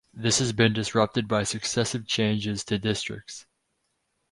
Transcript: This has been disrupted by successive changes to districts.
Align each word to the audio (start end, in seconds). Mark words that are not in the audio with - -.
This 0.15 0.39
has 0.39 0.51
been 0.51 0.73
disrupted 0.73 1.27
by 1.27 1.43
successive 1.43 2.07
changes 2.07 2.63
to 2.63 2.79
districts. 2.79 3.45